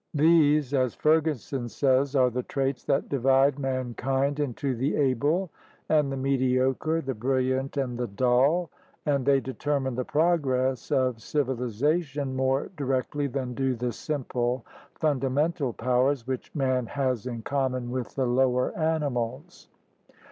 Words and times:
These, 0.15 0.73
as 0.73 0.95
Ferguson' 0.95 1.69
says, 1.69 2.15
are 2.15 2.31
the 2.31 2.41
traits 2.41 2.83
that 2.85 3.07
"divide 3.07 3.59
mankind 3.59 4.39
into 4.39 4.75
the 4.75 4.95
able 4.95 5.51
and 5.89 6.11
the 6.11 6.17
mediocre, 6.17 7.01
the 7.01 7.13
brilliant 7.13 7.77
and 7.77 7.99
the 7.99 8.07
dull, 8.07 8.71
and 9.05 9.23
they 9.23 9.39
determine 9.39 9.93
the 9.93 10.03
progress 10.03 10.91
of 10.91 11.21
civilization 11.21 12.35
more 12.35 12.71
directly 12.77 13.27
than 13.27 13.53
do 13.53 13.75
the 13.75 13.91
simple 13.91 14.65
fundamental 14.95 15.71
powers 15.71 16.25
which 16.25 16.55
man 16.55 16.87
has 16.87 17.27
in 17.27 17.43
common 17.43 17.91
with 17.91 18.15
the 18.15 18.25
lowefr 18.25 18.75
animals." 18.75 19.69